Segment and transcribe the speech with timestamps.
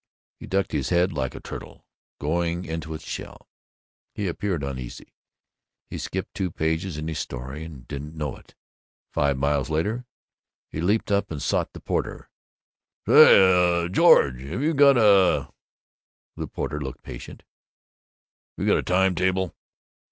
[0.39, 1.85] He ducked his head, like a turtle
[2.19, 3.47] going into its shell;
[4.15, 5.13] he appeared uneasy;
[5.91, 8.55] he skipped two pages in his story and didn't know it.
[9.11, 10.05] Five miles later,
[10.71, 12.31] he leaped up and sought the porter.
[13.07, 15.51] "Say, uh, George, have you got a"
[16.35, 17.43] The porter looked patient.
[18.57, 19.53] "Have you got a time table?"